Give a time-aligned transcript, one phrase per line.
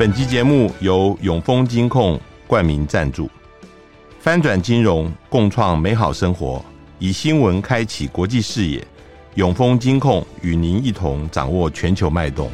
[0.00, 3.28] 本集节目由永丰金控冠名赞助，
[4.18, 6.64] 翻转金融，共创美好生活，
[6.98, 8.82] 以新闻开启国际视野。
[9.34, 12.50] 永丰金控与您一同掌握全球脉动。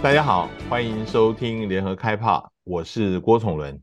[0.00, 3.76] 大家好，欢迎收听联合开炮，我是郭崇伦。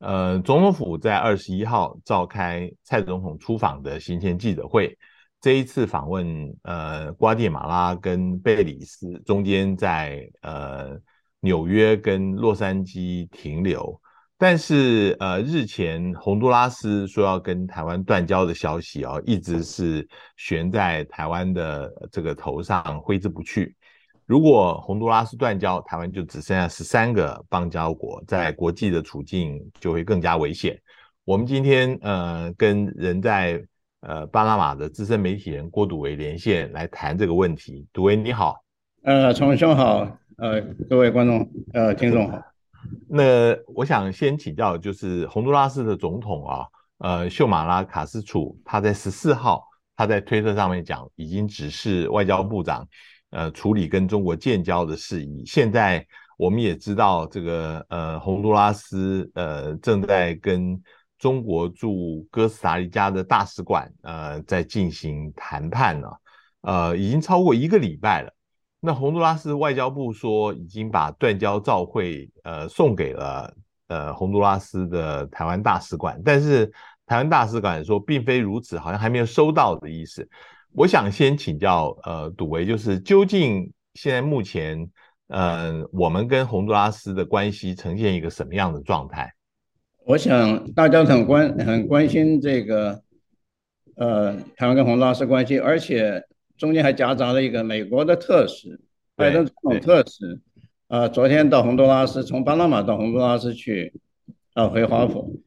[0.00, 4.98] 呃，总统府在二十一号召开蔡总统出访的行前记者会。
[5.42, 10.96] 这一次访问，呃，瓜地马拉跟贝里斯中间在呃
[11.40, 14.00] 纽约跟洛杉矶停留，
[14.38, 23.74] 但是呃日前洪都拉斯说要跟台湾断交的消息哦，一直是悬在台湾的这个头上挥之不去。
[24.26, 30.80] 如果洪都拉斯断交，台湾就只剩下十三个邦交国，在国际的处境就会更加危险。
[31.24, 33.60] 我们今天呃跟人在。
[34.02, 37.86] 呃，巴拿马的资深媒体人郭笃维连线来谈这个问题。
[37.92, 38.56] 笃维你好，
[39.04, 40.00] 呃，崇兄好，
[40.38, 42.42] 呃，各位观众，呃，听众好。
[43.08, 46.66] 那我想先请教，就是洪都拉斯的总统啊，
[46.98, 49.62] 呃，秀马拉卡斯楚，他在十四号，
[49.96, 52.84] 他在推特上面讲，已经指示外交部长，
[53.30, 55.44] 呃，处理跟中国建交的事宜。
[55.46, 56.04] 现在
[56.36, 60.82] 我们也知道，这个呃，洪都拉斯呃正在跟。
[61.22, 66.08] 中国驻哥斯达黎加的大使馆，呃，在进行谈判呢，
[66.62, 68.34] 呃，已经超过一个礼拜了。
[68.80, 73.54] 那洪都拉斯外交部说，已经把断交照会，呃，送给了
[73.86, 76.66] 呃洪都拉斯的台湾大使馆，但是
[77.06, 80.28] 台湾大使馆说并非如此，好像还没有收到的意思。
[80.72, 84.90] 我想先请教，呃，笃维，就是究竟现在目前，
[85.28, 89.32] 呃，我们跟洪都拉斯的关系呈现一个什么样的状态？
[90.04, 93.00] 我想大家很关很关心这个，
[93.94, 96.24] 呃，台湾跟洪都拉斯关系，而且
[96.56, 98.80] 中间还夹杂了一个美国的特使，
[99.14, 100.40] 拜登总统特使，
[100.88, 103.92] 呃，昨天到洪都拉斯，从巴拿马到洪都拉斯去，
[104.54, 105.40] 呃，回华府。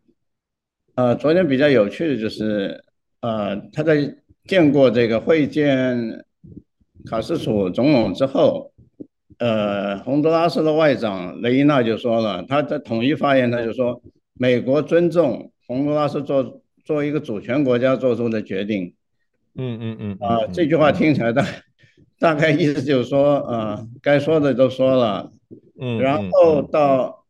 [0.96, 2.82] 呃，昨天比较有趣的就是，
[3.20, 6.24] 呃，他在见过这个会见
[7.06, 8.72] 卡斯楚总统之后，
[9.38, 14.02] 呃，洪都拉斯的外长雷伊娜就说了，他在统一发言，他就说。
[14.38, 18.94] 美国尊重洪都拉斯做作为一个主权国家做出的决定，
[19.56, 21.46] 嗯嗯嗯，啊、呃，这句话听起来大
[22.20, 25.32] 大概意思就是说，呃，该说的都说了，
[25.80, 27.26] 嗯，然后到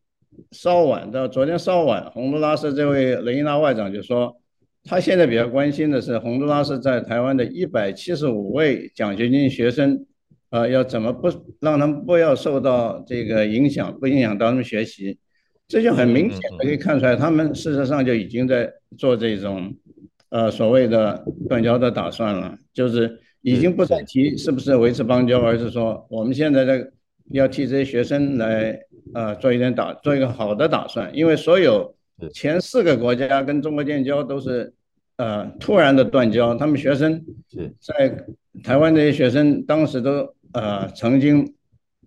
[0.52, 4.36] 稍晚到昨天稍晚，洪都拉斯这位雷伊娜外长就说，
[4.84, 10.06] 他现在比较关心的是洪都拉斯在台湾的一百七十五位奖学金学生，
[10.50, 11.30] 呃，要怎么不
[11.62, 15.20] 让他们不要受到这个影响，不影响到他们学习。
[15.68, 19.74] 这就很明显的可以看出来，他们事实上就已经在做这种，
[20.30, 26.88] 呃，所谓的断交的打算了，就是已经不再提是不是维持邦交，而是说我们现在在
[27.32, 28.80] 要替这些学生来，
[29.16, 31.96] 呃，做一点打，做一个好的打算，因为所有
[32.32, 34.72] 前四个国家跟中国建交都是，
[35.18, 37.20] 呃，突然的断交，他们学生
[37.82, 38.26] 在
[38.64, 41.56] 台湾这些学生当时都呃曾经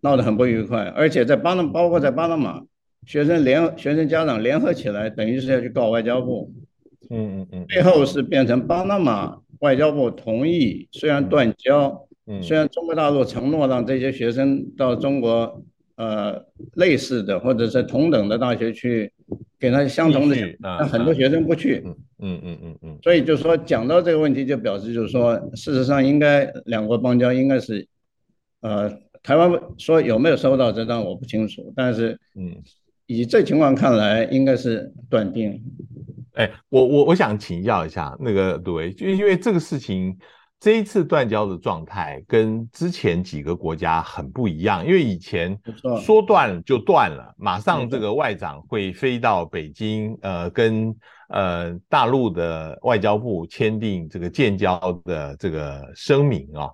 [0.01, 2.63] 闹得很不愉快，而且在巴拿，包括在巴拿马。
[3.09, 6.53] 学生联学生家长联合起来，等于是要去告外交部。
[7.09, 7.67] 嗯嗯嗯。
[7.67, 15.63] 最后是变成巴拿马外交部同意，虽然断交，嗯，虽然中国大陆承诺让这些学生到中国，
[15.97, 19.11] 呃，类似的或者是同等的大学去，
[19.59, 21.83] 给他相同的，那很多学生不去。
[21.87, 22.99] 嗯嗯嗯嗯嗯。
[23.03, 27.89] 所以就说讲到这个问题，就表示就是说，事实上应该两国邦交应该是，
[28.61, 28.91] 呃，
[29.23, 32.55] 台湾说有没有收到这张我不清楚，但是嗯。
[33.09, 35.59] 以这情况看来，应该是断定。
[36.35, 40.15] 哎，我我我想请教一下那个杜维，就因为这个事情，
[40.61, 44.87] 这一次断交的状态跟之前几个国家很不一样。
[44.87, 45.59] 因为以前
[46.05, 50.95] 说断就断了，马上这个外长会飞到北京，呃，跟
[51.31, 56.69] 呃大陆的外交部签订这个建交的这个声明啊。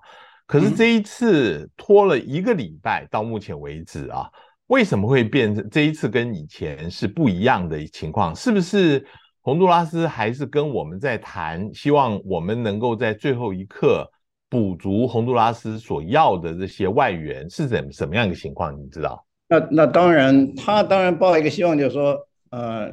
[0.45, 4.29] 可是这一次拖了一个礼拜，到目前为止啊。
[4.67, 8.35] 为什么会变成这一次跟以前是不一样的情况？
[8.35, 9.05] 是不是
[9.41, 14.09] 洪都拉斯还是跟我们在谈，希望我们能够在最后一刻
[14.49, 18.75] 补足洪都拉斯所要的这些外援，是怎什么样的情况？
[18.75, 19.23] 你知道？
[19.47, 22.17] 那那当然，他当然抱一个希望，就是说，
[22.49, 22.91] 呃，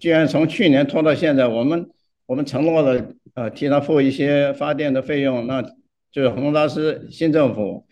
[0.00, 1.90] 既然从去年拖到现在，我们
[2.24, 5.60] 我们承诺了，呃，替他付一些发电的费用，那
[6.10, 7.86] 就是洪都拉斯新政府。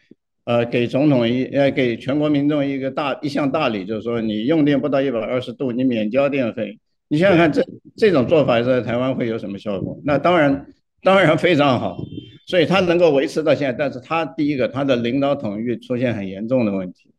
[0.46, 6.78] 呃，给总统一呃，给全国民众一个大一项大礼，就是说你用电不到一百二十度，你免交电费。
[7.08, 10.00] 你想想看这，这这种做法在台湾会有什么效果？
[10.04, 10.66] 那当然，
[11.02, 11.98] 当然非常好，
[12.46, 13.72] 所以他能够维持到现在。
[13.72, 17.10] 但是他第一个，他的领导统御出现很严重的问题，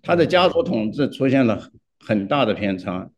[0.00, 1.60] 他的家族统治出现了
[1.98, 3.10] 很大的偏差。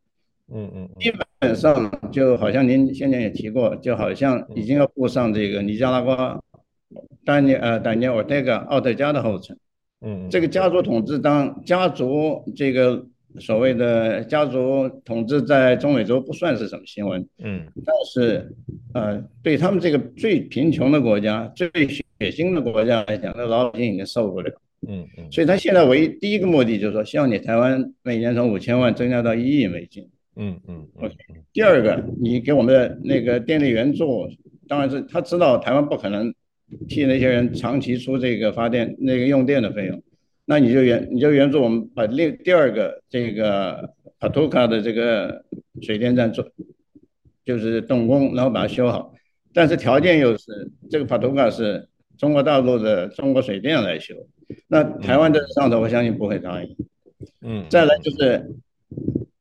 [0.51, 6.41] 嗯嗯，基本上就好像您先前也提过，就好像已经要步上这个尼加拉瓜
[7.25, 9.57] 丹尼呃丹尼尔这个奥特加的后尘。
[10.01, 13.05] 嗯，这个家族统治，当家族这个
[13.37, 17.21] 所谓的家族统治在中美洲不算是什么新闻。
[17.43, 18.55] 嗯，但是
[18.93, 24.49] 呃，对他们这个最贫穷的国家、最血腥的国家来讲，那老百姓已经受不了。
[24.87, 30.07] 嗯嗯，所以他现在唯一第一个目的就是说，希望你台湾每年从五千万增加到一亿美金。
[30.37, 31.13] 嗯嗯，OK。
[31.51, 34.29] 第二个，你给我们的那个电力援助，
[34.69, 36.33] 当然是他知道台湾不可能
[36.87, 40.01] 替那些人长期出这个发电那个用电的费用，
[40.45, 45.43] 那你就援你就援助我们把另第二个这个帕图卡的这个
[45.81, 46.45] 水电站做，
[47.45, 49.13] 就是动工，然后把它修好。
[49.53, 51.87] 但是条件又是这个帕图卡是
[52.17, 54.15] 中国大陆的中国水电来修，
[54.67, 56.75] 那台湾的上头我相信不会答应。
[57.41, 58.45] 嗯，再来就是。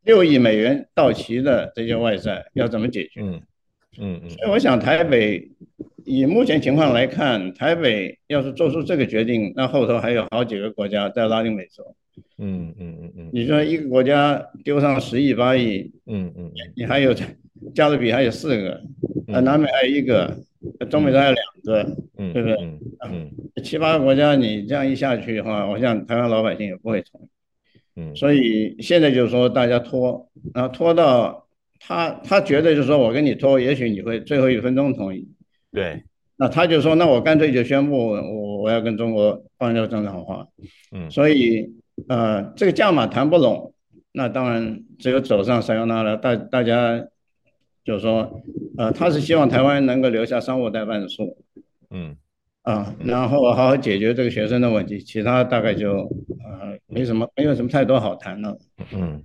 [0.04, 3.20] 六亿美元到期的这些外债要怎么解决？
[3.20, 3.42] 嗯
[3.98, 5.50] 嗯嗯，所以我想台北
[6.08, 11.94] 以目前情况来看，台北要是做出这个决定，那后头还有好几个国家在拉丁美洲。
[12.38, 17.12] 嗯嗯嗯嗯，你说一个国家丢上十亿八亿，嗯嗯，你还有
[17.74, 18.80] 加勒比还有四个，
[19.26, 20.34] 呃，南美还有一个，
[20.88, 22.56] 中美洲还有两个，嗯，对不对？
[22.62, 27.28] 嗯嗯，七八个国家你这样一下去的话，我想台湾老百姓也不会同意。
[27.96, 31.46] 嗯所以现在就是说，大家拖，然后拖到
[31.78, 35.28] 他，他觉得就是说我跟你拖，也许你会最后一分钟同意。
[35.72, 36.02] 对，
[36.36, 40.46] 那他就说，那我干脆就宣布我我要跟中国断交正常化。
[40.92, 41.70] 嗯，所以
[42.08, 43.72] 呃，这个价码谈不拢，
[44.12, 47.04] 那当然只有走上撒由那了，大大家
[47.84, 48.42] 就是说，
[48.76, 51.36] 呃，他是希望台湾能够留下商务代办处。
[51.90, 52.16] 嗯。
[52.62, 56.00] 啊，然后好好解决这个学生的问题，其他大概就
[56.44, 58.58] 呃没什么，没有什么太多好谈了。
[58.92, 59.22] 嗯，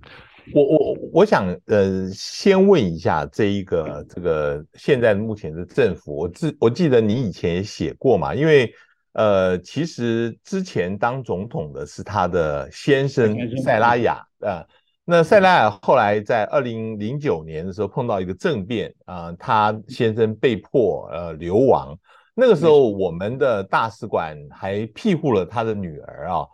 [0.52, 8.72] 我我我想呃先问一下这一个这个现在目前的政府，我记我记得你以前也写过嘛，因为
[9.12, 14.66] 呃其实之前当总统的是他的先生塞拉亚啊、呃，
[15.04, 21.98] 那塞拉亚后来在二零零九年的时候碰到一个政变啊、呃，他先生被迫呃流亡。
[22.36, 26.44] 那个时候，我们的大使馆还庇护了他的女儿啊，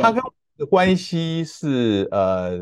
[0.00, 2.60] 他跟我的关系是呃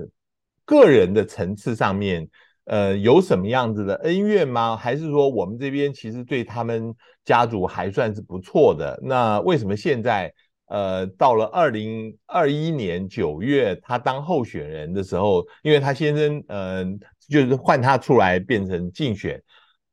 [0.64, 2.28] 个人的层次上面，
[2.64, 4.76] 呃有什么样子的恩怨吗？
[4.76, 6.94] 还是说我们这边其实对他们
[7.24, 8.98] 家族还算是不错的？
[9.02, 10.32] 那为什么现在
[10.66, 16.84] 呃到了二零二一年九月他当候选人的时候，因为他先生呃
[17.28, 19.42] 就是换他出来变成竞选。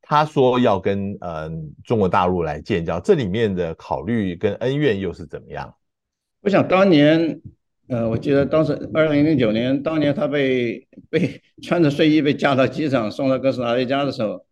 [0.02, 1.48] 他说要跟呃
[1.84, 5.72] 中国大陆来建交，这里面的考虑跟恩怨又是怎么样？
[6.40, 7.40] 我想当年，
[7.90, 14.46] 呃，我记得当时二零零九年，当年他被被穿着睡衣被架到机场送到哥斯达黎加的时候，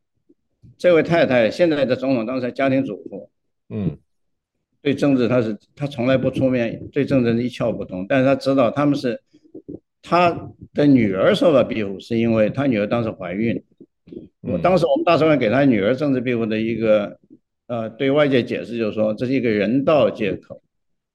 [0.76, 3.30] 这位太太现在的总统当时家庭主妇，
[3.68, 3.96] 嗯，
[4.82, 9.20] 对政治他是他从来不出面，对政治一窍不通，但是他知道他们是
[10.02, 13.62] 他的女儿受到庇护，是因为他女儿当时怀孕。
[14.40, 17.20] 我当时我们大使馆给他女儿政治庇护的一个，
[17.68, 20.60] 呃，对外界解释就是说，这是一个人道借口，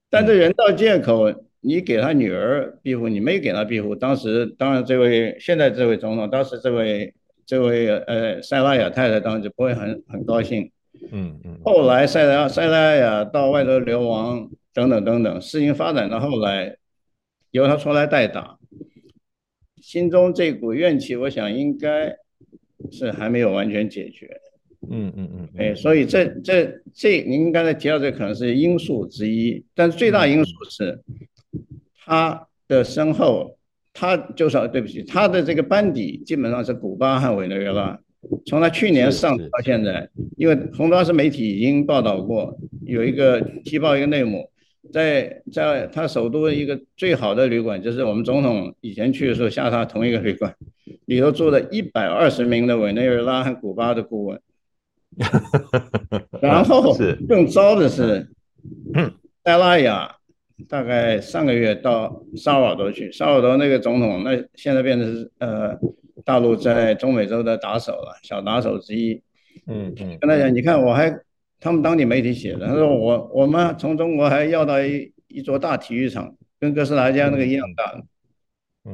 [0.10, 3.96] 但这人道借口你给他女儿庇护，你没给他庇护。
[3.96, 7.14] 当时当然这位现在这位总统，当时这位
[7.46, 10.70] 这位呃塞拉雅太太当时就不会很很高兴。
[11.12, 11.58] 嗯嗯。
[11.64, 16.76] 后来塞拉塞拉雅到外头流亡等等等等，事情发展到后来，
[17.52, 18.58] 由他出来代打，
[19.82, 22.18] 心中这股怨气，我想应该。
[22.92, 24.30] 是还没有完全解决，
[24.92, 31.00] 嗯嗯嗯，哎，所以这这这，您刚才提到这可能是因素之一，但是最大因素是
[32.06, 33.58] 他的身后，
[33.94, 38.00] 他就是对不起，他的这个班底基本上是古巴和委内瑞拉，
[38.46, 44.50] 从他去年上到现在，因为洪都拉斯媒体已经报道过，有一个踢爆一个内幕。
[44.92, 50.54] 在在他首都一个最好的旅馆，就是我们总统以前去的时候下榻同一个旅馆，
[51.06, 54.40] 里头住了一百二十名的委内瑞拉和古巴的顾问。
[56.42, 56.94] 然后
[57.30, 58.28] 更糟的是，
[59.46, 60.18] 塞拉雅
[60.68, 65.78] 大概上个月到萨瓦多去，萨瓦多那个总统那现在变成是呃
[66.24, 69.22] 大陆在中美洲的打手了，小打手之一。
[69.68, 71.14] 嗯嗯，跟他讲，你看我还。
[71.60, 78.04] 他们当地媒体写的，他说我我们从中国还要到一一座大体育场，跟哥斯达黎加那个一样大，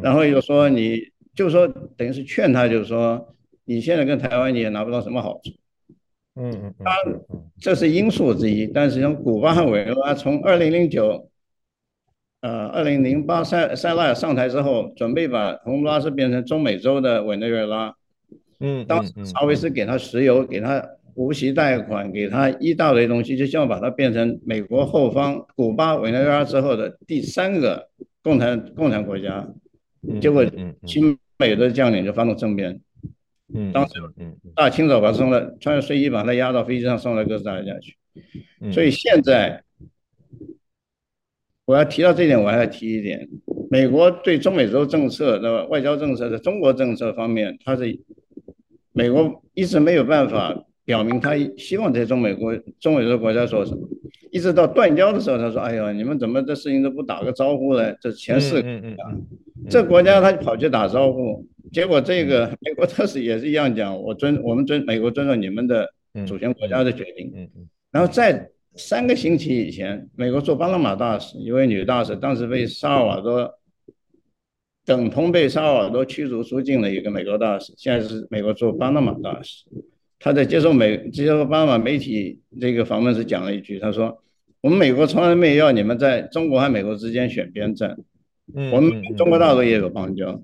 [0.04, 1.00] 然后又说你
[1.34, 3.36] 就说等于是劝他，就是说
[3.66, 5.50] 你现在跟台湾你也拿不到什么好处，
[6.36, 7.20] 嗯嗯，当然
[7.60, 11.29] 这是因素之一，但是从古巴和委内瑞拉从二零零九，
[12.42, 17.94] 呃，二零零八塞塞拉尔上台之后，准备把洪都拉斯变成中美洲的委内瑞拉。
[18.62, 20.82] 嗯，当时查韦斯给他石油，给他
[21.16, 27.90] 无息贷款，给他一大堆东西，就希望把它变成美国后方古巴、委内瑞拉之后的第三个
[28.24, 29.46] 共产共产国家。
[30.22, 30.46] 结果
[30.86, 32.80] 亲美的将领就发动政变。
[33.54, 33.96] 嗯，当时
[34.56, 37.98] 大清早把他送了，穿着睡衣把他押到飞机上送到哥斯达黎加去。
[38.72, 39.64] 所以现在
[41.70, 43.30] 我要提到这一点，我还要提一点：
[43.70, 48.00] 美国对中美洲政策的外交政策的中国政策方面，它是。
[48.92, 53.88] 美国一直没有办法表明他希望在中美国、中美洲国家做什么，
[54.32, 57.94] 一直到断交的时候，他说：“哎呦，你们怎么这事情都不打个招呼呢？
[58.02, 58.82] 这前四个
[59.70, 65.88] 这国家他跑去打招呼，结果这个 美国特使也是一样讲，我尊我们尊美国尊重你们的
[66.26, 67.32] 主权国家的决定。”
[67.92, 68.50] 然后在
[68.80, 73.54] 三个星期以前，美国驻巴拿马大使一位女大使，当时被萨尔瓦多。
[74.86, 79.66] 等同被萨尔瓦多驱逐出境的一个美国大使，现在是美国驻巴拿马大使。
[80.18, 84.24] 他在接受美接受巴拿马媒体这个访问时讲了一句，他说
[84.62, 87.98] ：“我们美国从来没有要你们在中国和美国之间选边站，
[88.72, 90.42] 我们中国大陆也有邦交。”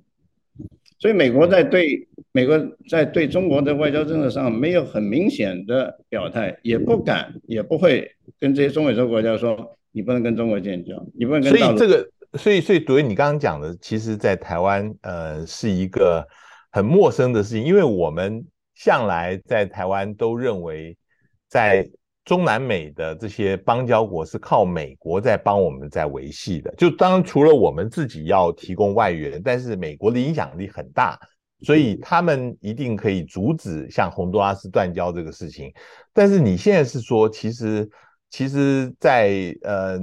[0.97, 2.59] 所以美国在对美国
[2.89, 12.09] 在对中国的外交政策上没有很明显的表态，也不敢也不会跟这些中美洲国家说：“你不能跟中国建交，你不能跟。”所以这个。
[12.37, 16.27] 所以，所以，对于你刚刚讲的，其实，在台湾，呃，是一个
[16.69, 20.97] 很陌生的事情，因为我们向来在台湾都认为，
[21.47, 21.87] 在
[22.25, 26.73] 中南美的这些邦交国是靠美国在帮我们在维系的。
[26.75, 31.17] 就当然，除了我们自己要提供外援，但是美国的影响力很大，
[31.61, 35.71] 所以他们一定可以阻止像洪都拉斯断交这个事情。
[36.11, 37.89] 但是你现在是说，其实。
[38.31, 39.97] 其实在，在呃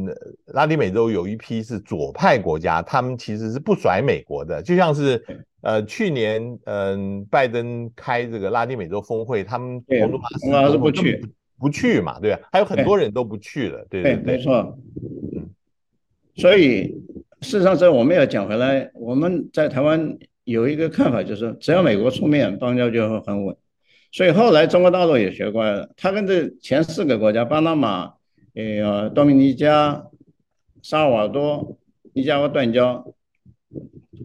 [0.55, 5.23] 拉丁美洲有一批是左派国家，他们其实是不甩美国的，就像是
[5.61, 10.19] 呃去年嗯、呃、拜登开这个拉丁美洲峰会，他们洪都
[10.51, 11.21] 拉斯不去
[11.63, 12.41] 不去嘛，对吧？
[12.51, 14.77] 还有很多人都不去的，对对对，没错。
[16.35, 16.89] 所以
[17.41, 23.57] 事实上，这我们要讲回来，我们在台湾有一个看法，就是只要美国出面，邦交就会很稳。
[24.11, 28.15] 所以后来中国大陆也学乖了，他跟这前四个国家，巴拿马。
[28.55, 30.05] 哎呀，多米尼加、
[30.83, 31.79] 萨尔瓦多、
[32.13, 33.15] 尼加拉瓜断交，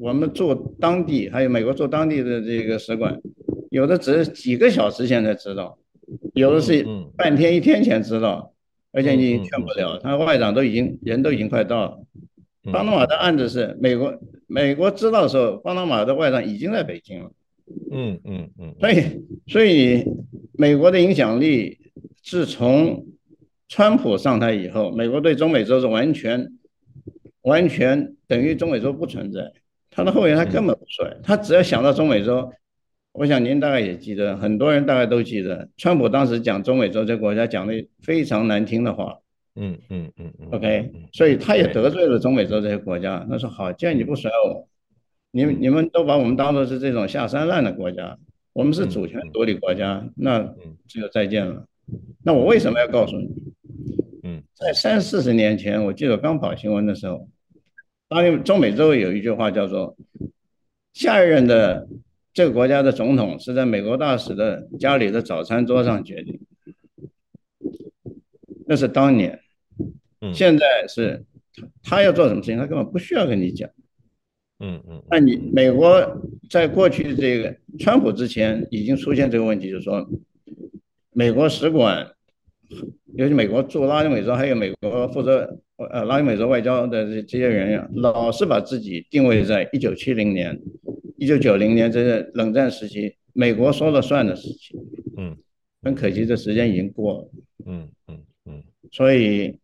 [0.02, 3.22] 我们驻当地还有美国驻当地的这个使馆，
[3.70, 5.78] 有的只是几个小时前才知道，
[6.34, 6.86] 有的是
[7.16, 8.54] 半天一天前知道，
[8.92, 12.00] 而且你劝不了，他外长都已经人都已经快到了。
[12.72, 14.14] 巴拿马的案子是美国，
[14.48, 17.32] 美国知道的时候，巴拿马的外长已经在北京了。
[17.92, 19.04] 嗯嗯嗯，所以
[19.48, 20.04] 所以
[20.54, 21.78] 美国的影响力
[22.24, 23.06] 自从。
[23.70, 26.54] 川普上台以后，美国对中美洲是完全、
[27.42, 29.42] 完全等于中美洲不存在。
[29.92, 32.50] 他的后援他根本不甩，他只要想到中美洲，
[33.18, 39.18] 我想您大概也记得，很多人大概都记得，川普当时讲中美洲这个国家讲的非常难听的话。
[39.56, 40.50] 嗯嗯嗯嗯。
[40.52, 43.26] OK，所以他也得罪了中美洲这些国家。
[43.28, 44.68] 他说：“好，既然你不甩我，
[45.32, 48.16] 你你们都把我们当做是这种下三滥的国家，
[48.54, 50.54] 我们是主权独立国家，那
[50.88, 51.66] 只有再见了。
[52.24, 53.28] 那我为什么要告诉你？”
[54.22, 57.28] 嗯在三四十年前，我记得刚跑新闻的时候，
[58.08, 59.98] 当年中美洲有一句话叫做
[60.94, 61.88] “下一任的
[62.38, 66.40] 这个国家的总统是在美国大使的家里的早餐桌上决定”，
[68.68, 69.40] 那是当年。
[70.36, 71.26] 现在是
[71.82, 73.68] 他要做什么事情，他根本不需要跟你讲。
[74.60, 75.04] 嗯嗯。
[75.10, 80.08] 那你美国在过去这个川普之前已经出现这个问题，就是说
[81.14, 82.08] 美国使馆。
[83.16, 90.56] 尤其美国驻拉丁美洲，还有美国负责呃拉丁美洲外交的这这些人呀，老是把自己定位在一九七零年、
[91.18, 94.80] 一九九零年这个冷战时期，美国说了算的事情。
[95.18, 95.36] 嗯，
[95.82, 97.30] 很可惜，这时间已经过了。
[97.66, 98.64] 嗯嗯嗯。
[98.92, 99.60] 所以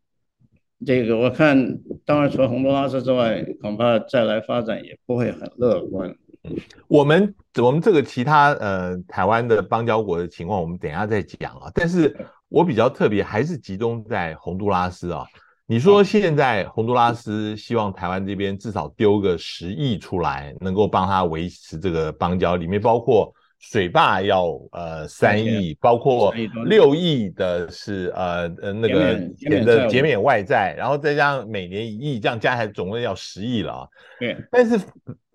[0.86, 6.10] 这个我看，当然除了洪都拉斯之外，恐怕再来发展也不会很乐观。
[6.44, 6.56] 嗯，
[6.88, 11.72] 我们我们这个其他呃台湾的邦交国的情况，我们等一下再讲啊。
[11.74, 12.16] 但是。
[12.54, 15.26] 我比较特别，还是集中在洪都拉斯啊。
[15.74, 26.32] 你说现在洪都拉斯希望台湾这边至少丢个十亿出来，能够帮他维持这个邦交，里面包括水坝要呃三亿，包括
[26.66, 33.88] 六亿的是呃呃那个减的减免外债，然后再加上每年一亿，这样加起来总共要十亿了啊。
[34.20, 34.38] 对。
[34.52, 34.80] 但是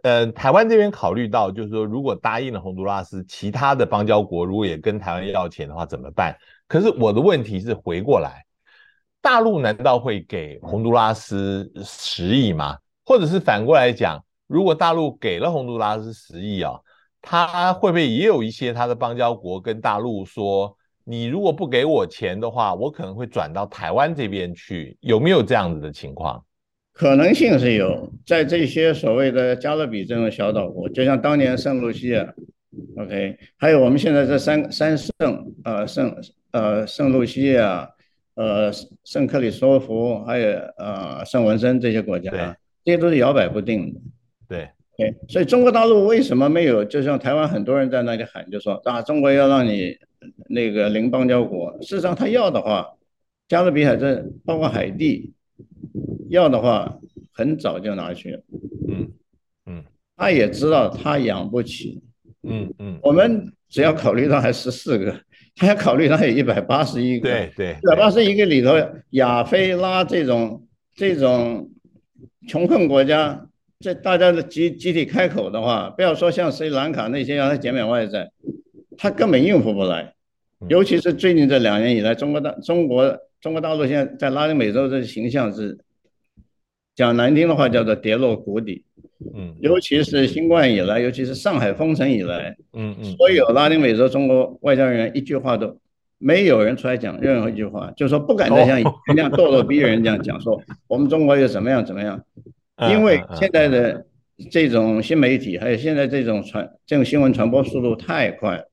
[0.05, 6.33] 呃，台湾这边考虑到，就是说，如果答应了洪都拉斯，其他的邦交国如果也跟台湾要钱的话，怎么办？
[6.69, 8.45] 可是我的问题是回过来，
[9.21, 12.79] 大陆难道会给洪都拉斯十亿吗？
[13.05, 16.73] 或者是反过来讲，如果大陆给了洪都拉斯十亿啊，
[17.21, 26.45] 他会不会也有一些他的邦交国跟大陆说，你如果不给我钱的话，我可能会转到台湾这边去，有没有这样子的情况？
[26.93, 32.27] 可能性是有，在这些所谓的加勒比这种小岛国，就像当年圣露西亚
[32.97, 35.13] ，OK，还有我们现在这三三圣，
[35.65, 36.17] 呃圣
[36.51, 37.89] 呃圣露西亚，
[38.39, 38.73] 呃
[39.05, 42.31] 圣克里斯托弗，还有呃圣文森这些国家，
[42.85, 44.01] 这些都是摇摆不定的。
[44.49, 46.85] 对，对，所以中国大陆为什么没有？
[46.85, 49.97] 就像台湾很多人在那里喊，就说啊，中国要让你
[50.49, 52.87] 那个零邦交国，事实上他要的话，
[53.49, 55.35] 加勒比海这包括海地。
[56.31, 56.99] 要的话，
[57.33, 58.43] 很早就拿去了。
[58.87, 59.11] 嗯
[59.65, 62.03] 嗯，他也知道他养不起。
[62.43, 65.19] 嗯嗯，我们只要考虑到还十四个，
[65.59, 67.29] 他要考虑他有一百八十一个。
[67.29, 68.73] 对对，一百八十一个里头，
[69.11, 71.69] 亚非拉这种这种
[72.49, 73.47] 穷困国家，
[73.81, 78.31] 这大家的集集体开口的话，不要说像斯里兰卡那些让他减免外债，
[78.97, 80.15] 他根本应付不来。
[80.69, 85.79] 尤其是最近这两年以来，中国大中国中国大陆现在在拉丁美洲的形象是。
[86.97, 88.85] 讲难听的话叫做跌落谷底，
[89.35, 95.77] 嗯，尤其是新冠以来，尤其是上海封城以来，嗯嗯，所有拉丁美洲中国外交人员一句话都
[96.19, 102.23] 没有人出来讲任何一句话，就是说不敢再像以前那样咄咄逼人这样讲说我们中国又怎么样怎么样，
[102.93, 104.07] 因为现在的
[104.51, 108.65] 这种新媒体还有现在这种传这种新闻传播速度太快，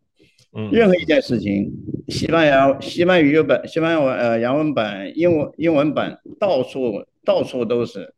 [0.54, 1.72] 嗯，任何一件事情，
[2.08, 8.14] 西班牙西班牙语版、西班牙文呃洋文版、英文英文版到处到处都是。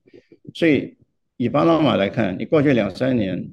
[0.53, 0.95] 所以，
[1.37, 3.47] 以巴拿马来看，你过去两三年，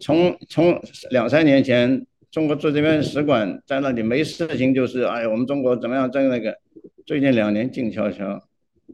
[0.00, 6.56] 从从两三年前，中国驻这边使馆在那里没事情，就是哎，我们中国怎么样在那个？
[7.04, 8.42] 最近两年静悄悄，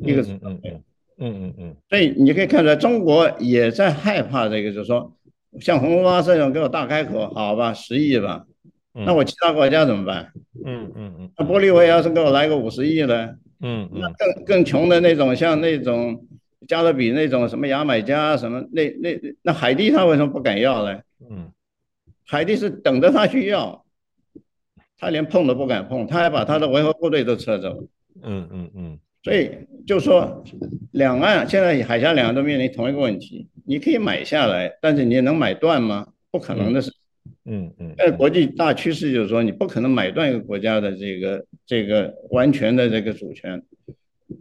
[0.01, 0.75] 一个字都没有。
[1.19, 1.77] 嗯嗯嗯。
[1.89, 5.17] 所以你可以看出来，中国也在害怕这个，就是说，
[5.61, 8.45] 像洪都拉斯这种给我大开口，好吧，十亿吧，
[8.93, 10.33] 那我其他国家怎么办？
[10.67, 11.31] 嗯嗯嗯。
[11.39, 13.37] 那玻利维亚是给我来个五十亿呢？
[13.61, 14.01] 嗯嗯。
[14.01, 16.27] 那更更穷的那种，像那种。
[16.69, 21.01] 加勒比那种什么牙买加什么那那那，海地他为什么不敢要呢？
[21.31, 21.51] 嗯，
[22.27, 23.85] 海地是等着他去要，
[24.99, 27.87] 他连碰都不敢碰，他还把他的维和部队都撤走。
[28.23, 28.99] 嗯嗯嗯。
[29.23, 29.51] 所以
[29.87, 30.43] 就说
[30.93, 36.09] 两岸现在海峡两岸都面临同一个问题，你可以买下来，但是你能买断吗？
[36.31, 36.93] 不可能的事。
[37.45, 37.95] 嗯嗯。
[37.97, 43.63] 但是国际大趋势就是说，你不可能买断一个国家的这个这个完全的这个主权。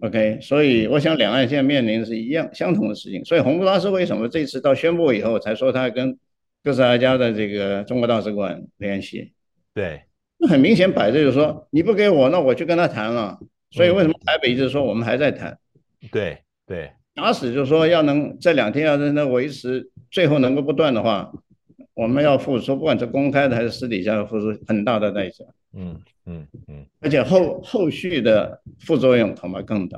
[0.02, 3.24] OK，所以我想两岸现在面临的是一样相同的事情。
[3.26, 6.18] 所以洪都拉斯为什么这次到宣布以后才说他跟
[6.64, 9.32] 哥斯达黎加的这个中国大使馆联系？
[9.74, 10.02] 对，
[10.38, 13.40] 那很明显摆着就是说你不给我，那我去跟他谈了。
[13.72, 15.58] 所以为什么台北一直说我们还在谈？
[16.12, 21.32] 对对，打死就是说要能这两天要是能维持，最后能够不断的话，
[22.02, 25.44] 我们要付出，不管是公开的还是私底下，要付出很大的代价。
[25.74, 26.00] 嗯。
[26.32, 29.98] 嗯嗯，而且后后续的副作用恐怕更大。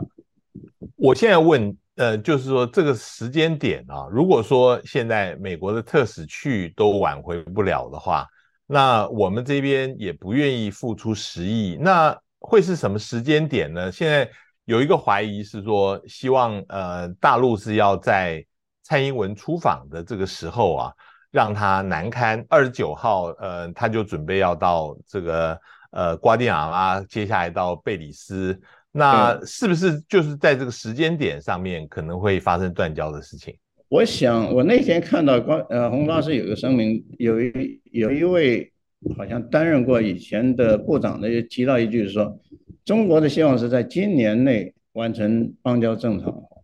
[0.96, 8.26] 我现在问，呃，就是说这个时间点啊，如果说现在美国的特使去都挽回不了的话，
[8.66, 13.92] 那我们这边也不愿意付出十亿，那会是什么时间点呢？
[13.92, 14.30] 现在
[14.64, 18.46] 有一个怀疑是说，希望呃大陆是要在
[18.84, 20.94] 蔡英文出访的这个时候啊，
[21.32, 22.46] 让他难堪。
[22.50, 25.60] 二十九号，呃，他就准备要到这个。
[25.94, 28.58] 呃，瓜地马拉接下来到贝里斯，
[28.94, 33.54] 那是不是就是在这个时间点上面可能会发生断交的事情？
[33.90, 38.72] 我想，我那天看到瓜呃洪都拉斯有个声明，有一有一位
[39.18, 42.40] 好像担任过以前的部长的也提到一句说，
[42.86, 46.58] 中国的希望是在今年内完成邦交正常化。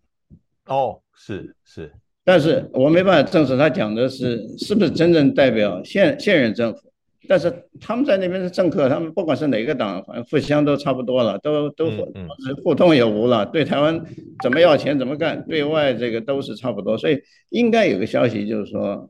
[0.67, 1.91] 哦，是是，
[2.27, 6.91] 但是我没办法证实他讲的是是不是真正代表现现任政府。
[7.25, 12.13] 但是他们在那边是政客，他们不管是哪个党，反正互相都差不多了，都都互
[12.61, 13.45] 互通也无了。
[13.45, 13.97] 对台湾
[14.43, 16.97] 怎么要钱怎么干，对外这个都是差不多。
[16.97, 19.09] 所以应该有个消息就是说，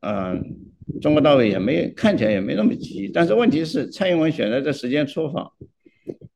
[0.00, 0.42] 嗯、呃，
[1.02, 3.10] 中国大陆也没看起来也没那么急。
[3.12, 5.52] 但是问题是蔡英文选择这时间出访，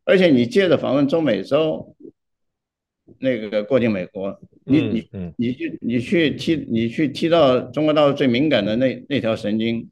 [0.05, 1.97] 而且你接着访问中美洲，
[3.19, 4.39] 那个过境美国，
[4.69, 9.89] 你你你去你去踢你去踢到中国大陆最敏感的那那条神经。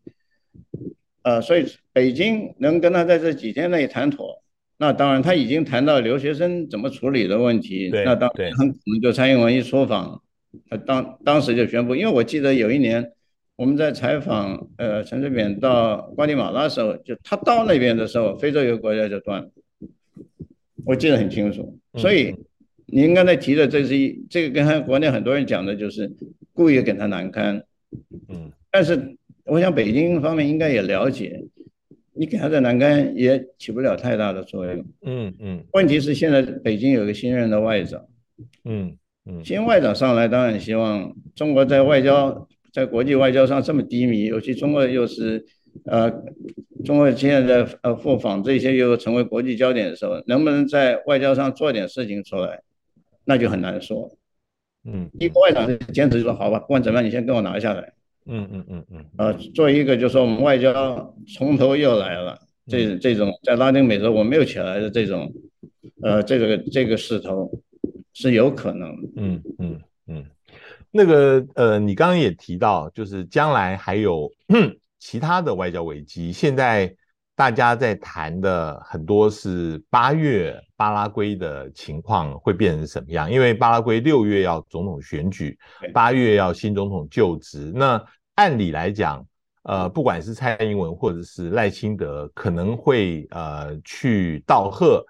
[1.23, 4.41] 呃，所以北京能跟他在这几天内谈妥，
[4.79, 10.23] 那当然他已经谈到留学生怎么处理的问题，那当然很可能就蔡英文一出访，
[10.71, 13.11] 他当当时就宣布，因为我记得有一年
[13.57, 19.51] 我们在采访呃陈水扁到瓜地马拉的时候，就他到那边的时候，非洲有个国家就断了，
[20.85, 21.77] 我记得很清楚。
[21.95, 22.33] 所以
[22.87, 26.11] 您刚才提的这是一这个跟国内很多人讲的就是
[26.53, 27.63] 故意给他难堪，
[28.29, 31.45] 嗯，但是我想北京方面应该也了解。
[32.19, 34.83] 你给他的难堪也起不了太大的作用。
[35.03, 35.63] 嗯嗯。
[35.75, 38.03] 问题是现在北京有个新任的外长。
[38.65, 38.97] 嗯
[39.27, 39.45] 嗯。
[39.45, 45.45] 新外长上来，当然希望中国在外交、在国际外交上这么低迷，尤其中国又是
[45.85, 46.11] 呃，
[46.87, 52.63] 中国现在的呃互访这些又成为国际焦点的时候，能不能在外交上做点事情出来，
[53.27, 54.11] 那就很难说。
[54.85, 55.11] 嗯。
[55.21, 57.93] 一个外长坚持说好吧，不管怎么样，你先给我拿下来。
[58.29, 62.37] 嗯嗯嗯嗯，呃，做一个就是说我们外交从头又来了，
[62.67, 65.33] 这这种在拉丁美洲我没有起来的这种，
[66.03, 67.49] 呃，这个这个势头
[68.15, 69.09] 是有可能的。
[69.15, 70.27] 嗯嗯嗯，
[70.91, 74.29] 那个呃，你刚刚也提到，就是将来还有
[74.99, 76.33] 其他的外交危机。
[76.33, 76.93] 现在
[77.37, 83.31] 大家在谈的很多是八月巴拉圭的情况会变成什么样？
[83.31, 85.57] 因为巴拉圭六月要总统选举，
[85.95, 88.05] 八月要新总统就职，那。
[88.37, 89.27] 按理来讲，
[89.63, 95.03] 呃，不管是蔡英文或者是赖清德，可能会呃去道贺，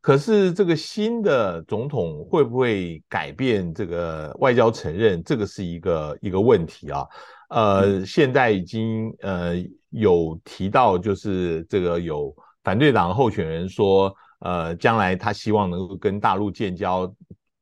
[0.00, 5.20] 可是这个新的总统会不会改变这个外交承认？
[5.24, 7.04] 这个是一个一个问题啊。
[7.48, 9.56] 呃，现在已经呃
[9.90, 17.12] 有提到，就是这个有反对党候选人说，呃，将来他希望能够跟大陆建交，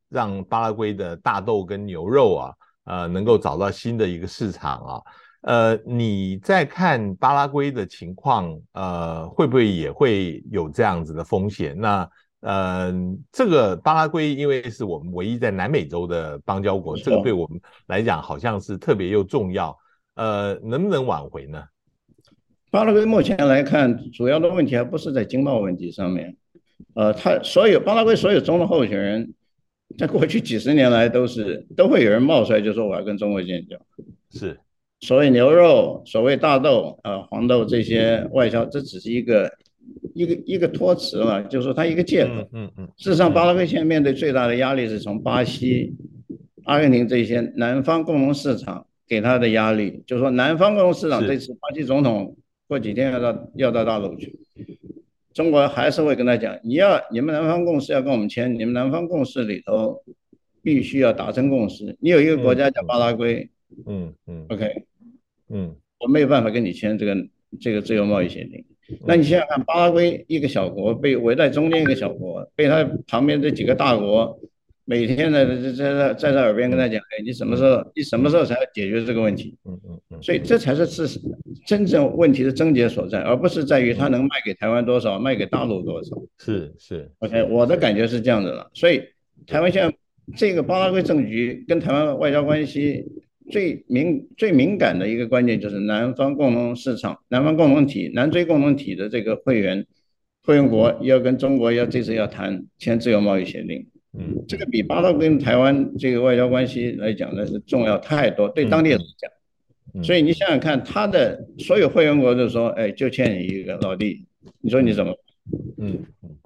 [0.08, 2.54] 让巴拉圭的大豆跟牛肉啊。
[2.90, 5.02] 呃，能够找到新的一个市场啊，
[5.42, 11.78] 呃，你在看巴拉圭的情况，呃，会不会也会有这样子的风险？
[11.78, 12.10] 那
[12.40, 12.90] 呃，
[13.30, 19.76] 这个巴拉圭因为是我们唯一在南美洲的邦交国，这个对我们来讲好像是特别又重要，
[20.14, 21.62] 呃，能不能挽回呢？
[22.70, 26.36] 巴拉圭目前来看，主要的问题还不是在经贸问题上面，
[26.94, 29.34] 呃，他所有巴拉圭所有总统候选人。
[29.96, 33.78] 在过去几十年来，都是都会有人冒出来就说我要跟中国建交，
[34.30, 34.60] 是
[35.00, 39.50] 所谓牛肉、所谓大豆、呃黄豆这些外销，这只是一个
[40.14, 42.32] 一个一个托词嘛，就是说它一个借口。
[42.52, 42.86] 嗯嗯。
[42.98, 45.96] 事实上，巴拉圭现在面对最大的压力是从巴西、
[46.64, 52.36] 阿根廷这些南方共同市场给他的压力，就是说南方共同市场这次巴西总统
[52.68, 54.38] 过几天要到要到大陆去。
[55.32, 60.02] 中国还是会跟他讲，你要你们南方共识要跟我们签，你们南方共识里头
[60.62, 61.96] 必须要达成共识。
[62.00, 63.48] 你有一个国家叫巴拉圭，
[63.86, 64.84] 嗯嗯，OK，
[65.48, 67.16] 嗯，我没有办法跟你签这个
[67.60, 68.64] 这个自由贸易协定。
[69.06, 74.38] 那你想想看，巴拉圭一个小国被围在中间，一个小国被他旁边这几个大国。
[74.90, 79.54] 每天呢，在在在他耳边跟他讲，哎，你什么时候，你什么时候才要解决这个问题？
[79.66, 80.22] 嗯嗯嗯。
[80.22, 81.20] 所以这才是是
[81.66, 86.16] 真正问题的症结所在，而不是在于他能卖给台湾多少，卖给大陆多少。
[86.38, 87.10] 是是。
[87.18, 88.70] OK，我的感觉是这样子的。
[88.72, 89.02] 所以
[89.46, 89.94] 台湾现在
[90.34, 93.04] 这个巴拉圭政局跟台湾外交关系
[93.50, 99.86] 最敏最敏感的一个关键就是南方共同市场、南方共同体、南锥共同体的这个会员
[100.44, 103.86] 会员国要跟中国要这次要谈签自由贸易协定。
[104.16, 109.30] 嗯，这个比巴拉圭跟台湾这个外交关系来讲呢是重要太多，对当地人讲。
[109.94, 114.24] 嗯，所以你想想看，他的所有会员国就说，哎，就欠你一个老弟，
[114.60, 115.14] 你说你怎么？
[115.78, 115.98] 嗯，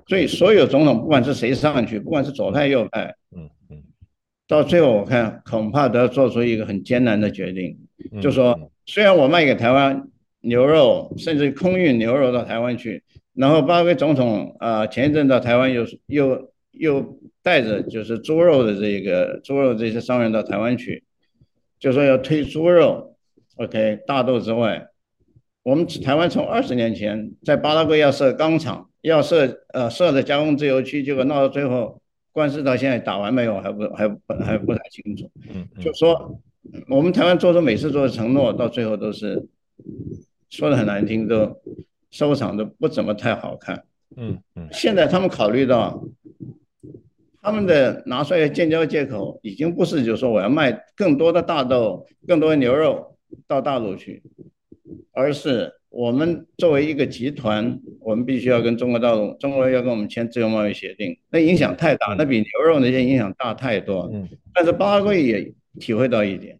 [0.06, 3.82] 所以所有总统不管是谁上去，不管是左派右派，嗯嗯，
[4.46, 7.76] 到最后我看恐怕都要做出一个很艰难的决定，
[8.20, 10.08] 就说虽然我卖给台湾
[10.40, 13.02] 牛肉，甚至空运牛肉到台湾去，
[13.34, 17.18] 然后巴拉圭总统啊前一阵到台湾又又又。
[17.44, 21.02] 带着就是猪肉的这个猪肉这些商人到台湾去，
[21.80, 23.16] 就说要推猪肉
[23.56, 24.86] ，OK，大豆之外，
[25.64, 35.28] 我们台湾从二十年前在巴拉圭要设钢厂，要设呃设的加工自由区，结果闹到最后官司到现在打完没有还不还不还不太清楚。
[35.52, 36.40] 嗯，就说
[36.88, 39.48] 我们台湾做出每次做的承诺，到最后都是
[40.48, 41.60] 说的很难听，都
[42.12, 43.82] 收场都不怎么太好看。
[44.16, 46.04] 嗯嗯，现在他们考虑到。
[47.42, 53.16] 他们的拿出来建交借口，已经不是就是说我要卖更多的大豆、更多的牛肉
[53.48, 54.22] 到大陆去，
[55.10, 64.08] 而是我们作为一个集团，我们必须要跟中国大陆，中国要跟我们签自由贸易协定，那影响太大，那比牛肉那些影响大太多。
[64.14, 64.28] 嗯。
[64.54, 66.56] 但是巴拉圭也体会到一点，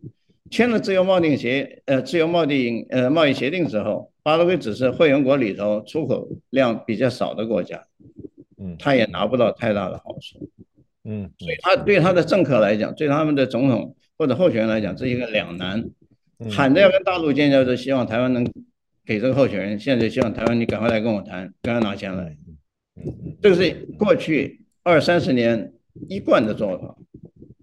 [0.50, 7.86] 签了自由贸易协呃自由贸易呃贸易协定之后，巴拉圭只是会员国里头出口量比较少的国家，
[8.58, 10.48] 嗯，他也拿不到太大的好处。
[11.04, 15.84] 嗯，所以他对他的政客来讲，对他们的总统或者候选人来讲，这是一个两难。
[16.50, 18.44] 喊着要跟大陆建交，是希望台湾能
[19.04, 22.36] 给这个候选人，现在希望台湾你赶快来跟我谈，赶快拿钱来。
[23.40, 25.72] 这个是过去二三十年
[26.08, 26.96] 一贯的做法。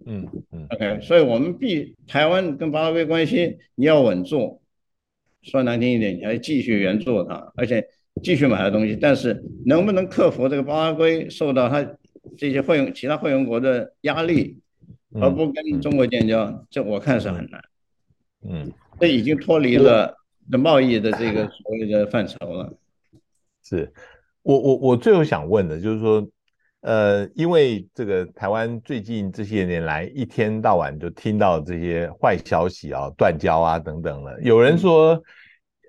[0.05, 0.65] 嗯嗯。
[0.69, 4.61] OK，所以我们必台湾跟巴拉圭关系你要稳住，
[5.41, 7.85] 说难听一点，你还继续援助他，而且
[8.23, 8.95] 继续买他东西。
[8.95, 11.95] 但是能不能克服这个巴拉圭受到他
[12.37, 14.59] 这些会员其他会员国的压力，
[15.21, 17.61] 而不跟中国建交，这我看是很难。
[18.47, 20.15] 嗯，这已经脱离了
[20.49, 22.73] 的贸易的这个所谓的范畴了。
[23.63, 23.91] 是
[24.41, 26.27] 我我我最后想问的就是说，
[26.81, 34.39] 呃，因为这个台湾最近这些年来一天到晚就听到这些坏消息啊，断交啊等等了。
[34.41, 35.21] 有人说，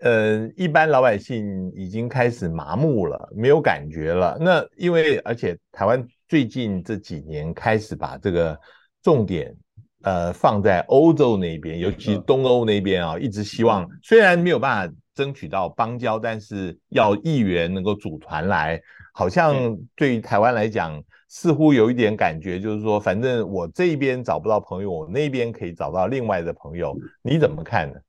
[0.02, 4.36] 呃，一般老百姓已经开始麻木了，没有感觉了。
[4.40, 8.58] 那因为而且台湾最近这几年开始把这个
[9.02, 9.54] 重点。
[10.02, 18.80] 呃，放在欧洲那边，尤其是东欧那边啊，一直希望虽然没有办法争取到邦交，但是要议员能够组团来，
[19.12, 28.00] 好像对于台湾来讲，似乎有一点感觉，就是说，反正我这边找不到朋友，我那边可以找到另外的朋友，你怎么看呢？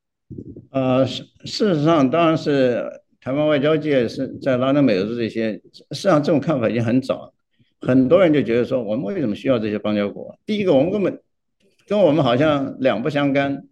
[0.72, 7.34] 呃，事事实上，当然是台湾外交界是在拉丁美洲这些，事实上这种看法已经很早，
[7.82, 10.38] 很多人就觉得说，我们为什么需要这些邦交国？
[10.46, 11.20] 第一个，我们根本。
[11.88, 13.64] 跟我们好像两不相干。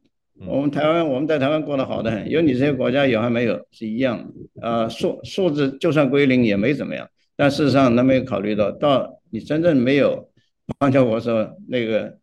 [0.46, 4.34] 我们台湾，我们在台湾过得好得很，有你这些国家有还没有是一样的。
[4.62, 7.08] 呃，数数字就算归零也没怎么样。
[7.38, 10.28] 但事实上，他没有考虑到，到你真正没有
[10.78, 12.18] 邦交国的时候，那个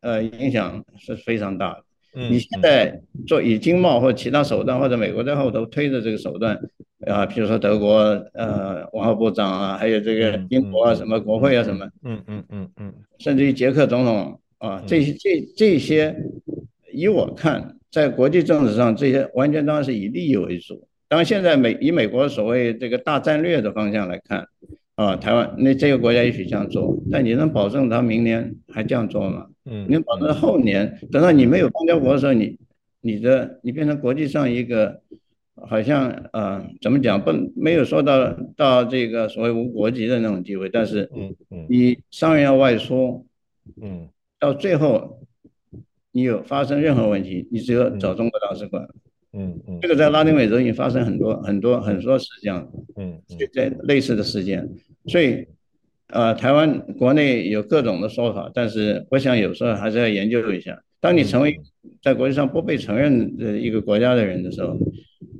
[0.00, 1.84] 呃影响是非常大的。
[2.28, 6.58] 你现在做以经贸或其他手段，或者美国在后头推的这个手段
[7.06, 7.96] 啊，比如说德国
[8.34, 14.38] 呃文化部长啊，还有这个英国啊什么国会啊什么，嗯嗯嗯嗯，甚至于捷克总统。
[14.58, 16.14] 啊，这些这这些，
[16.92, 20.86] 以我看，在国际政治上，这些完全当然是以利益为主。
[21.08, 24.46] 当然，现在美以美国所谓这个大战略的方向来看，
[24.94, 29.48] 啊，台湾那这个国家也许这样做，但你能保证他明年还这样做吗？
[29.64, 32.56] 嗯，你能保证后年等到你没有邦交国的时候，你
[33.00, 35.00] 你的你变成国际上一个
[35.54, 43.26] 好像呃，怎么讲不没有说到到这个所谓无国籍的那种地位，但是嗯嗯，你商人要外出，
[43.80, 44.08] 嗯。
[44.38, 45.20] 到最后，
[46.10, 48.88] 你有发生任何问题，你只有找中国大使馆。
[49.34, 52.52] 嗯嗯，这个在拉丁美洲已经发生很多很多很多事件。
[52.96, 54.68] 嗯，就在类似的事件，
[55.06, 55.46] 所以，
[56.08, 60.82] 呃，台湾国内有各种的说法，但是我想有时候还是要研究一下。
[60.98, 61.60] 当你成为
[62.02, 64.76] 在国际上不被承认的一个国家的人的时候，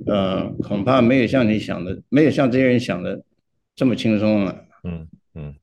[0.07, 3.23] 呃，恐怕没有像你想的，没有像这些人想的
[3.75, 4.55] 这么轻松了。
[4.83, 5.55] 嗯嗯，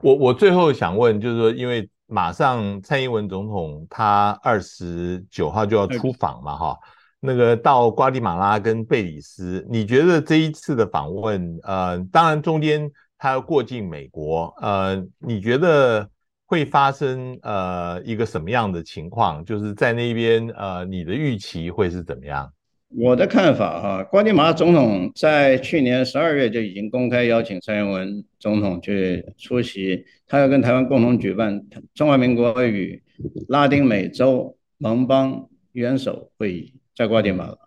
[0.00, 1.88] 我我最后想问，就是说，因为。
[2.10, 6.78] 马上蔡英文总统他二十九号就要出访嘛，哈，
[7.20, 16.08] 那个到瓜地马拉跟贝里斯，你觉得这一次的访问，呃，当然中间他要过境美国，呃，你觉得
[16.46, 19.44] 会发生呃一个什么样的情况？
[19.44, 22.50] 就是在那边，呃，你的预期会是怎么样？
[22.90, 31.62] 我的看法哈，瓜地马拉总统在去年十二月就已经公开邀请蔡英文总统去出席，他要跟台湾共同举办
[31.94, 33.02] 中华民国与
[33.48, 37.58] 拉丁美洲盟邦元首会议，在瓜地马拉，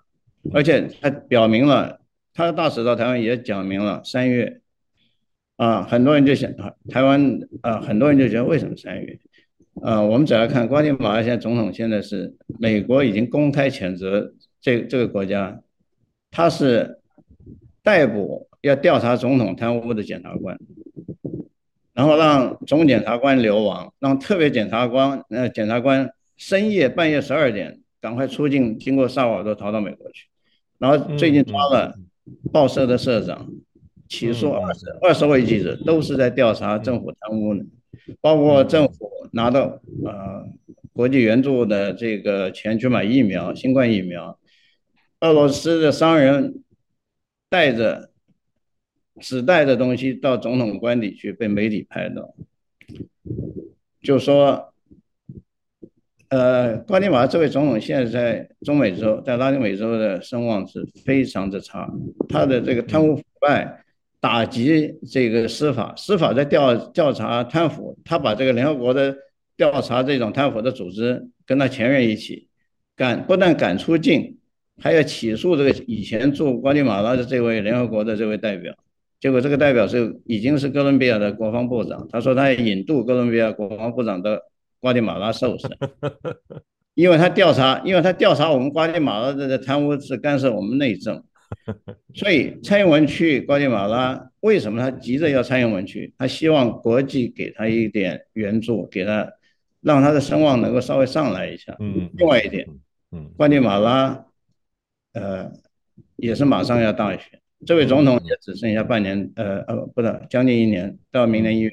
[0.53, 2.01] 而且他表明了，
[2.33, 4.61] 他的大使到台湾也讲明了三月，
[5.57, 6.51] 啊，很多人就想
[6.89, 9.19] 台湾啊，很多人就觉得为什么三月？
[9.83, 14.33] 啊，我们只要看瓜地马拉现在总统现在是美国已经公开谴责。
[14.61, 15.59] 这这个国家，
[16.29, 16.99] 他是
[17.81, 20.59] 逮捕要调查总统贪污的检察官，
[21.93, 30.27] 然后让总检察官流亡，让特别检察官呃检察官深夜半夜十二点赶快出境，经过萨尔瓦多逃到美国去，
[30.77, 31.97] 然后最近抓了
[32.53, 33.49] 报社的社长，
[34.07, 37.65] 起诉二十二十位记者，都是在调查政府贪污的，
[38.21, 40.45] 包括政府拿到呃
[40.93, 44.37] 国际援助的这个钱去买疫苗，新冠疫苗。
[45.21, 46.63] 俄罗斯的商人
[47.47, 48.09] 带着
[49.19, 52.33] 纸袋的东西到总统官邸去，被媒体拍到，
[54.01, 54.73] 就说，
[56.29, 61.87] 呃，瓜地马拉这位总统现在在中美洲，在拉丁美洲的声望是非常的差，
[62.27, 63.83] 他的这个贪污腐败，
[64.19, 69.15] 打击这个司法，司法在调调查贪腐，他把这个联合国的
[69.55, 72.47] 调查这种贪腐的组织跟他前任一起
[72.95, 74.39] 赶，不但赶出境。
[74.81, 78.75] 还要起诉这个以前驻瓜地马拉的这位联合国的这位代表，
[79.19, 82.07] 结果这个代表是已经是哥伦比亚的国防部长。
[82.11, 84.41] 他说他要引渡哥伦比亚国防部长的
[84.79, 85.69] 瓜地马拉受审，
[86.95, 91.23] 因为他调查，因为他调查我们瓜地马拉的贪污是干涉我们内政，
[92.15, 96.13] 所以蔡英文去瓜地马拉，为什么他急着要蔡英文去？
[96.17, 99.31] 他希望国际给他一点援助，给他
[99.81, 101.75] 让他的声望能够稍微上来一下。
[101.79, 102.67] 嗯，另外一点，
[103.11, 104.25] 嗯，瓜地马拉，
[105.13, 105.51] 呃，
[106.15, 107.39] 也是马上要大选。
[107.65, 111.71] 这位总统也只剩下半年，呃呃，不是将近一年，到明年一月，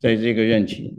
[0.00, 0.94] 在这个任期，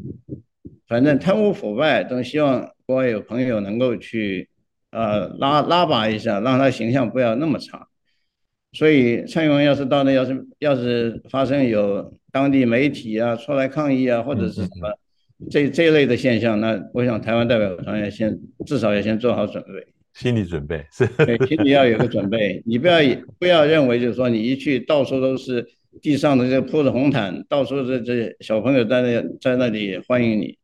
[0.88, 4.48] 反正贪污腐败都希望国外有朋友能够去，
[4.92, 7.88] 呃拉拉拔一下，让他形象不要那么差。
[8.74, 14.96] 所以蔡英文要是到那，要是要是发生有当地媒体啊出来抗议啊，或者是什么
[15.50, 19.88] 这这一类的现象，那我想台湾代表团要先至少要先做好准备。
[20.14, 22.62] 心理准备是，对， 心里要有个准备。
[22.66, 23.00] 你不要
[23.38, 25.66] 不要认为就是说你一去到处都是
[26.02, 30.58] 地上的这铺着红毯，到处这这小朋友在那在那里欢迎你。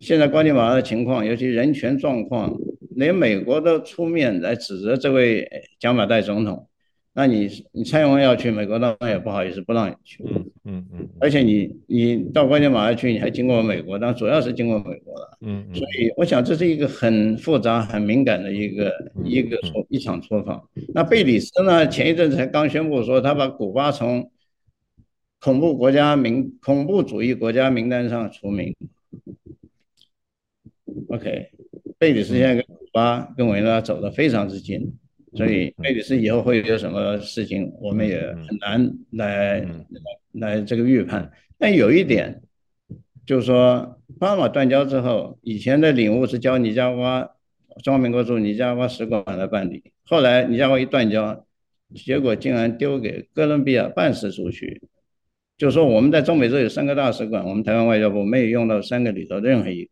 [0.00, 2.56] 现在瓜地马拉的情况，尤其人权状况，
[2.94, 5.48] 连美国都出面来指责这位
[5.80, 6.68] 蒋马代总统。
[7.14, 10.22] 那你你蔡英文要去美国，当然也不好意思不让你去。
[10.24, 11.08] 嗯嗯嗯。
[11.18, 15.38] 而且你你到关键马上去，你还经过美国，但主要是经过美国了。
[15.40, 15.74] 嗯嗯。
[15.74, 18.92] 所以我想这是一个很复杂、很敏感的一个
[19.24, 20.62] 一个出一场出访。
[20.94, 21.88] 那贝里斯呢？
[21.88, 24.30] 前一阵子才刚宣布说他把古巴从
[25.40, 28.76] 恐怖国家名恐怖主义国家名单上除名。
[31.08, 31.48] OK，
[31.98, 34.94] 贝里斯现在跟古巴跟委内瑞拉走得非常之近。
[35.34, 39.66] 所以贝里斯以后会有什么事情，我们也很难来
[40.32, 41.30] 来这个预判。
[41.58, 42.42] 但有一点，
[43.26, 47.30] 就是说，巴马断交之后，以前的领务是交尼加瓜
[47.82, 51.44] 中华民国驻尼加瓜使馆来办理，后来尼加瓜一断交，
[51.94, 54.80] 结果竟然丢给哥伦比亚办事处去。
[55.56, 59.90] 就是说，我们在中美洲有三个大使馆，我们台湾外交部没有用到三个里头的任何一个，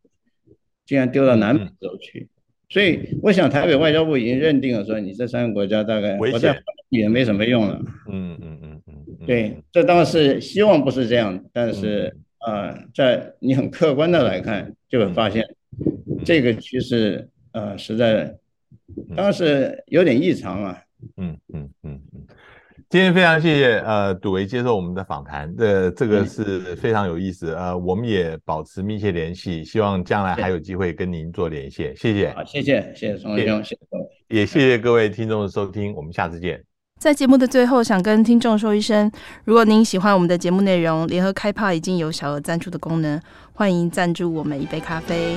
[0.85, 2.29] 竟然丢到南美洲去。
[2.69, 7.81] 所以，我想台北外交部已经认定了，说你这三个国家大概我在也没什么用了。
[8.09, 15.45] 嗯嗯嗯嗯，对，这当然是希望不是这样，但是啊、呃，在你很客观的来看，就会发现
[16.25, 18.35] 这个趋势呃实在
[19.15, 20.83] 当然是有点异常啊。
[21.17, 22.16] 嗯嗯嗯嗯。
[22.97, 32.33] 今天非常谢谢呃杜维接受我们的访谈，这这个是非常有意思，呃，我们也保持密切联系，希望将来还有机会跟您做连线，谢谢。
[32.33, 36.59] 好，谢谢，谢谢崇兄，谢谢各位，也谢谢各位听众的收听，我们下次见。
[36.99, 39.13] 在节目的最后，想跟听众说一声，
[39.45, 43.21] 如果您喜欢我们的节目内容，联合开炮已经有小额赞助的功能，
[43.53, 45.37] 欢迎赞助我们一杯咖啡。